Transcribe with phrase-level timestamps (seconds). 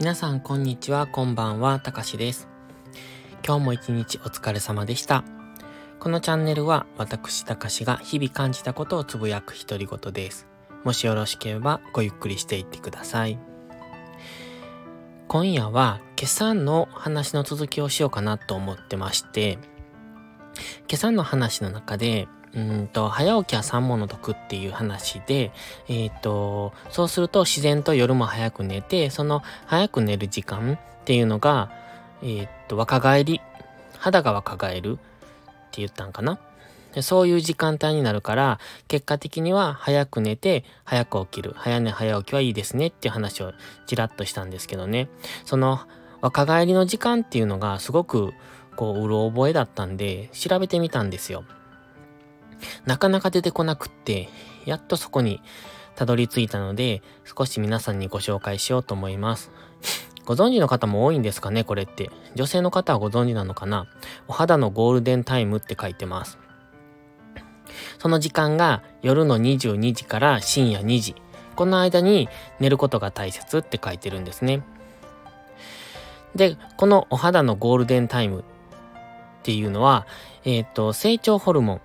[0.00, 2.48] 皆さんこんにちは、こんばんは、たかしです。
[3.46, 5.24] 今日も一日お疲れ様でした。
[5.98, 10.46] このチャンネルは私たかしが日々感じたことをつぶやく独り言です。
[10.84, 13.38] もしよろしければごゆっくりしていってください。
[15.28, 19.58] 今夜は今朝の話の続きをしようかなと思ってまして、
[20.88, 25.52] 今朝の話の中で、うんと、早起きは三物得っていう話で、
[25.88, 31.70] えっ、と、そうすると自然と夜も早く寝て、その早く寝る時間っていうのが、
[32.22, 33.40] えっ、と、若返り、
[33.98, 34.96] 肌が若返るっ
[35.70, 36.38] て言ったんかな
[36.92, 38.58] でそういう時間帯になるから、
[38.88, 41.52] 結果的には早く寝て、早く起きる。
[41.56, 43.52] 早寝早起きはいいですねっていう話を
[43.86, 45.08] ちらっとしたんですけどね。
[45.44, 45.80] その
[46.20, 48.32] 若返りの時間っていうのがすごく
[48.74, 51.44] こう、うろ覚えだったんで、調べてみたんですよ。
[52.84, 54.28] なかなか出てこなくって、
[54.64, 55.40] やっとそこに
[55.96, 59.50] たどり着いたので、少し皆さんにご紹介しようと思います。
[60.24, 62.10] ご存知の方も多いんですかねこれって。
[62.34, 63.86] 女性の方はご存知なのかな
[64.28, 66.38] お肌のゴールデンタイムって書いてます。
[67.98, 71.14] その時間が夜の22時から深夜2時。
[71.56, 74.62] この間に寝ることが大切って書いてるんですね。
[76.34, 78.44] で、このお肌のゴールデンタイムっ
[79.42, 80.06] ていうのは、
[80.44, 81.80] えっ、と、成長ホルモン。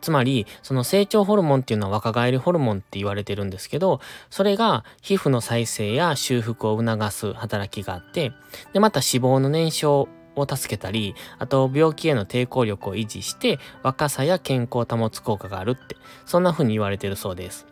[0.00, 8.32] つまり、その成長ホルモンっていうのは若返りホルモンって言われてるんですけど、それが皮膚の再生や修復を促す働きがあって、
[8.72, 17.66] で、また脂肪の燃焼を助けたり、あと病気への抵抗力を維持して、若さや健康を保つ効果があるって、そんな風に言われてるそうです。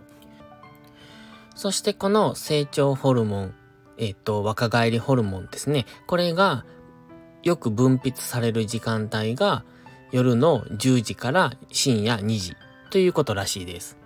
[1.54, 3.54] そしてこの成長ホルモン、
[3.96, 5.86] えっ、と、若返りホルモンですね。
[6.06, 6.64] これが
[7.42, 9.64] よく分泌される時間帯が
[10.10, 12.56] 夜の10時から深夜2時
[12.90, 13.98] ということらしいです。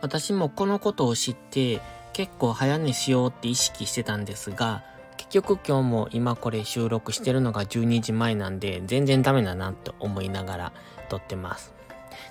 [0.00, 1.80] 私もこのことを知って
[2.12, 4.82] 結構早寝しようって意識してたんですが、
[5.16, 10.72] 結局今日も今これ収録してるのが12時前なんで全然ダメだなと思いながら
[11.08, 11.72] 撮ってます。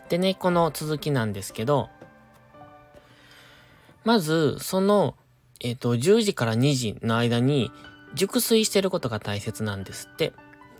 [0.09, 1.89] でね、この続きなんですけど、
[4.03, 5.15] まずその、
[5.59, 7.71] えっ、と、10時から2時の間に
[8.13, 10.33] 熟睡してることが大切なんですって。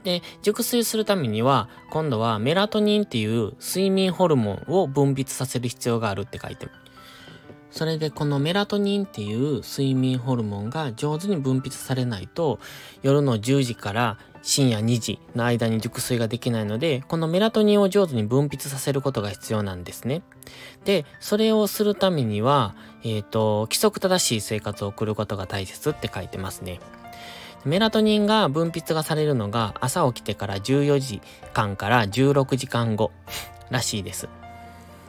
[0.08, 6.72] で、熟睡するためには、今度はメラトニンっていう睡眠ホルモンを分泌させる必要があるって書いてる。
[7.72, 12.60] それでこのメラトニンっていう睡眠ホルモンが上手に分泌されないと、
[13.02, 20.22] 夜の10時から深夜2時の間に熟睡ができないので、このメラトニンを上手に分泌させることが必要なんですね。
[20.86, 26.80] で、それをするためには、えっ、と、規則正しい生活を送ることが大切って書いてますね。
[27.66, 31.22] メラトニンが分泌がされるのが朝起きてから14時
[31.54, 33.12] 間から16時間後
[33.70, 34.30] らしいです。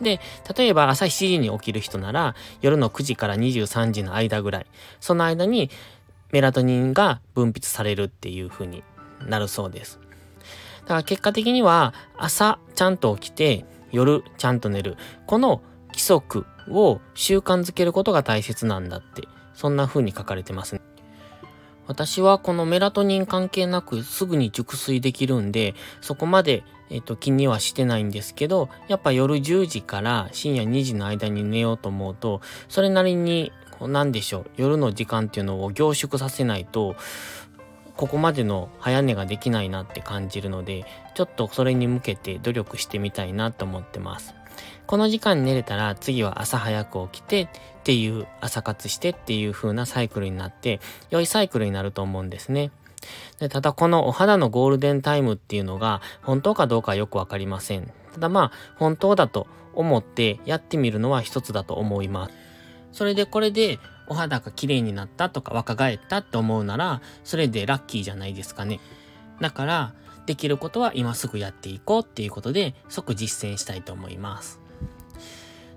[0.00, 0.20] で、
[0.56, 4.66] 例えば朝7時に起きる人なら夜の9時から23時の間ぐらい、
[5.00, 5.70] その間に
[6.30, 8.82] メラトニンが分泌されるっていう風に
[9.26, 10.00] なるそうです。
[10.82, 14.96] だから結果的には朝ちゃんと起きて夜ちゃんと寝る。
[15.26, 19.22] この規則を習慣づけることが大切なんだって、
[19.54, 20.80] そんな風に書かれてますね。
[21.88, 36.94] 私はこのメラトニン関係なくすぐに熟睡できるんで、そこまで、えっ、と、気にはしてないんですけど、やっぱ夜10時から深夜2時の間に寝ようと思うと、それなりに、なんでしょう、夜の時間っていうのを凝縮させないと、
[37.96, 40.84] ここまでの早寝ができないなって感じるので、
[41.14, 44.34] ちょっとそれに向けて努力してみたいなと思ってます。
[44.86, 47.48] この時間寝れたら次は朝早く起きてっ
[47.84, 50.80] ていう朝活してっていう風なサイクルになって
[51.10, 52.70] 良いサイクルになると思うんですね。
[53.38, 57.92] でただこのお肌のゴールデンタイムっていうのが本当かどうかよくわかりません。
[58.14, 62.34] ただまあ本当だと思ってやってみるのは一つだと思います。
[62.92, 68.80] それでこれでお肌が綺麗になったとか若返ったって思うならそれでラッキーじゃないですかね。
[69.40, 69.94] だから
[70.28, 74.60] できることは今すぐやっていこうっていうことで即実践したいと思います。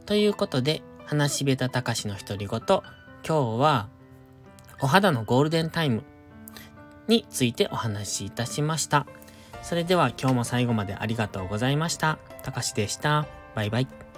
[0.06, 2.82] ということで、話しべたたかしの独り言、今
[3.24, 3.88] 日は、
[4.82, 6.04] お肌のゴールデンタイム
[7.08, 9.08] についてお話しいたしました。
[9.62, 12.20] それでは今日も最後までありがとうございました。
[12.44, 13.28] たかしでした。
[13.56, 14.11] バイバイ。